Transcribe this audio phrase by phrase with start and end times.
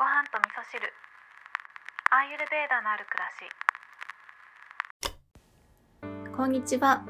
[0.00, 0.80] ご飯と味噌汁
[2.10, 3.28] アーユルベーダのある暮ら
[6.24, 7.04] しこんにちは。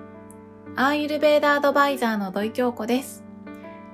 [0.75, 3.23] アーユルベーダアドバイザーの土井京子です。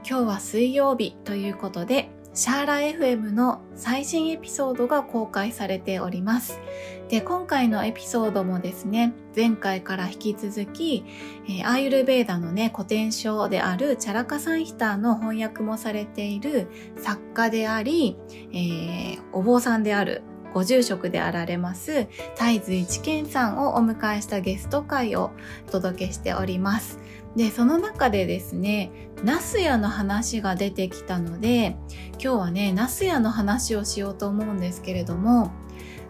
[0.03, 6.61] 今日は水曜日ということで、シャーラ FM の最新エピソードが公開されております。
[7.09, 11.03] で、今回のエピソードもですね、前回から引き続き、
[11.49, 16.68] えーアーユルベーダのね、古典書であるチャラカサンヒターの翻訳もされている
[16.99, 18.18] 作家であり、
[18.53, 20.23] えーお坊さんである
[20.57, 25.32] ご住職であられます、太髄一健さんをお迎えしたゲスト会を
[25.69, 26.99] お届けしております。
[27.37, 28.91] で、その中でですね、
[29.23, 31.77] ナスヤの話が出てきたので、
[32.12, 35.51] 今日はね、ナスヤの話をしようと思うんですけれども、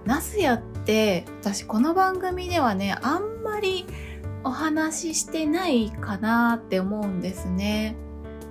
[0.04, 3.84] ナスヤって私この番組ではね、あんまり
[4.44, 7.96] お話ししてないかなって思うんですね。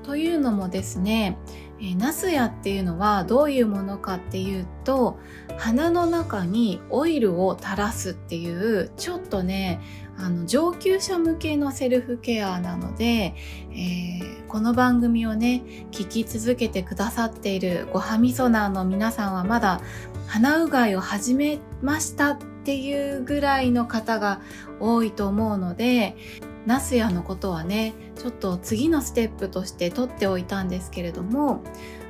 [0.04, 1.38] というのもですね、
[1.79, 5.20] えーナスヤっていうのはどういうものかっていうと、
[5.57, 9.81] 鼻の中にオイルを垂らすっていうちょっとね
[10.18, 13.35] あの上級者向けのセルフケアなので、
[13.71, 19.81] えーこの番組をね聞き続けてくださっているごはみそナーの皆さんはまだ
[20.27, 24.40] 鼻うがいを始めましたっていうぐらいの方が
[24.79, 26.15] 多いと思うので
[26.66, 31.63] ナスヤのことはねちょっと次のステップとして取っておいたんですけれども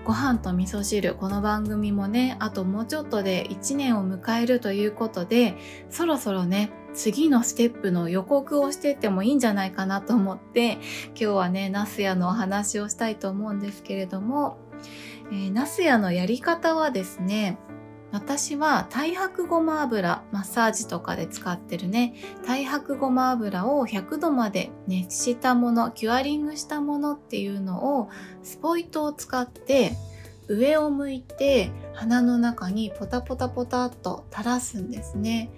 [0.06, 5.58] ご飯と味噌汁この番組もねあともうちょっとで1年を迎えるということで
[5.90, 14.58] そろそろね次のステップの予告をしていってもいいんじゃないかなと思って今日はねナスヤのお話をしたいと思うんですけれども、
[15.32, 17.58] えーナスヤのやり方はですね
[18.16, 28.10] 私は太白ごま油マッサージとかで使ってるね太白ごま油を100度まで熱したものキュアリングしたものっていうのを
[28.42, 29.98] スポイトを使って
[30.48, 35.50] 上を向いて鼻の中にポタポタポタっと垂らすんですね。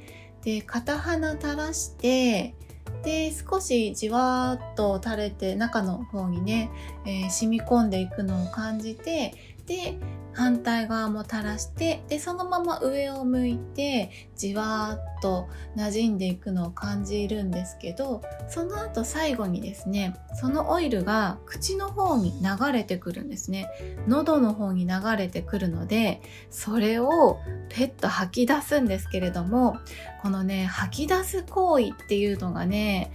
[0.43, 2.55] で片鼻垂らして
[3.03, 6.71] で少しじわーっと垂れて中の方にね、
[7.05, 9.99] えー染み込んでいくのを感じてで
[10.37, 23.67] 反対側も垂らしてでそのまま上を向いてじわーっと馴染んでいくのを感じるんですけどその後最後にですねそのオイルが口の方に流れてくるんですね。
[24.07, 27.39] 喉の方に流れてくるのでそれを
[27.69, 29.79] ペッと吐き出すんですけれども
[30.21, 33.11] このね吐き出す行為っていうのがね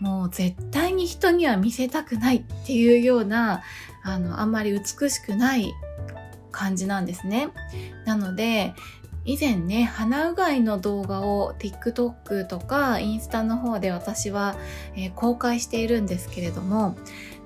[0.00, 3.62] もう絶対に人には見せたくないっていうような
[4.04, 5.72] あのあんまり美しくない
[6.58, 7.50] 感じなんですね
[8.04, 8.74] なので
[9.24, 14.56] 以前ね鼻うがいの動画を TikTok とかインスタの方で私は、
[14.96, 16.96] えー公開しているんですけれども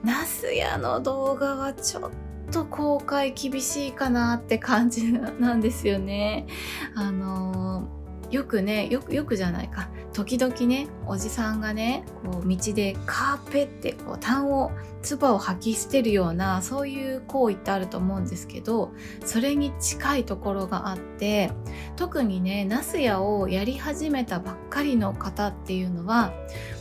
[0.03, 2.11] ナスヤの動画はちょっ
[2.51, 6.47] と公開厳しいかなって感じなんですよね。
[6.95, 8.03] あのー
[8.33, 14.71] よくねよくよくじゃないか時々ねおじさんがねこう道でカーペってこう痰を
[15.03, 18.93] 唾を吐き捨てるようなそういう行為ってあると思うんですけど
[19.25, 21.51] それに近いところがあって
[21.97, 26.33] 特にねナスヤをやり始めたばっかりの方っていうのは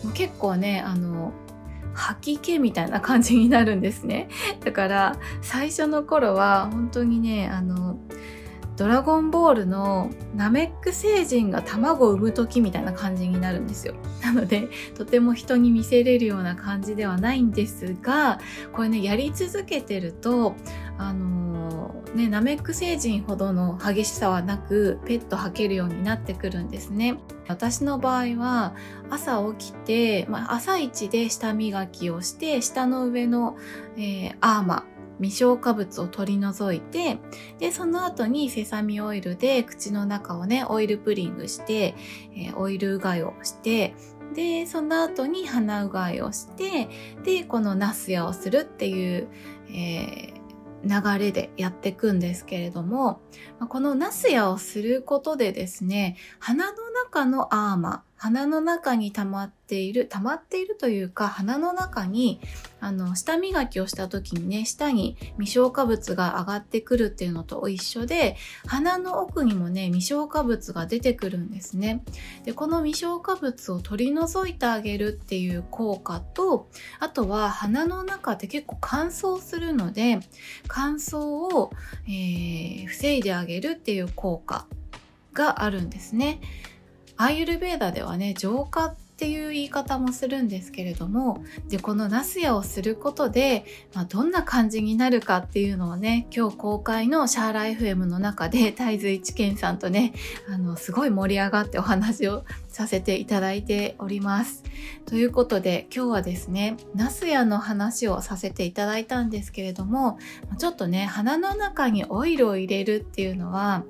[0.04, 1.34] もう結構ねあの
[1.94, 4.30] 吐き気みたいな感じになるんですね。
[4.64, 7.98] だから最初の頃は本当にねあの
[8.82, 13.94] ドラゴンボールのナメック星人が卵を産む時みたいな感じになるんですよ。
[14.26, 18.40] なので、とても人に見せれるような感じではないんですが、
[18.74, 20.56] これね、やり続けてると、
[20.98, 27.20] あのーね、ナメック星人ほどの激しさはなく、ペット吐けるようになってくるんですね。
[27.48, 28.74] 私の場合は、
[29.12, 33.58] 朝起きて、まあ、朝一で舌磨きをして、舌の上の、
[33.96, 34.86] えーアーマ、
[35.22, 37.20] 未消化物を取り除いて、
[37.60, 41.96] で、その後にセサミオイルで口の中をね、オイルプリングして、
[42.36, 43.94] えーオイルうがいをして、
[44.34, 46.90] で、その後に鼻うがいをして、
[47.24, 49.28] で、このナスヤをするっていう、
[49.70, 50.42] えー
[50.84, 53.22] 流れでやっていくんですけれども、
[53.70, 62.40] このナスヤをすることでですね、鼻の中のアーマ、鼻の中に溜まっている、溜まっているというか、鼻の中に、
[62.80, 68.36] あの、舌磨きをした時にね、舌に未消化物が上がってくるっていうのと一緒で、
[68.68, 72.04] 鼻の奥にもね、未消化物が出てくるんですね。
[72.46, 76.70] で、この未消化物を取り除いてあげるっていう効果と、
[77.00, 80.20] あとは鼻の中って結構乾燥するので、
[80.68, 81.18] 乾燥
[81.58, 81.72] を、
[82.06, 84.68] えー防いであげるっていう効果
[85.34, 86.40] があるんですね。
[87.22, 93.64] アーユルベーダではね浄化っていう言い方もするんですけれどもでこのナスヤをすることで、
[93.94, 100.14] まあ、どんな感じになるかっていうのをね今日公開のシャーラ FM の中で大豆一健さんとね
[100.52, 104.64] あのすごい盛り上がってお話をさせていただいております。
[105.06, 110.18] ということで今日はですねナスヤの話をさせていただいたんですけれども
[110.58, 113.84] ちょっとね鼻の中にオイルを入れるっていうのは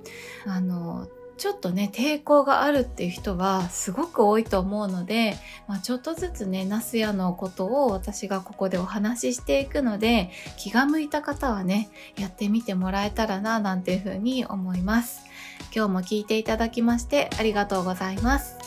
[0.46, 1.08] あの
[1.42, 10.30] ちょっとね抵抗があるっていう人はすごく多いと思うので、まあ、ちょっとずつねナスヤのことを私がここでお話ししていくので
[10.60, 15.24] 気が向いた方はねやってみてもらえたらななんていうふうに思います。
[15.76, 18.61] 今日も聞いていただきましてありがとうございます。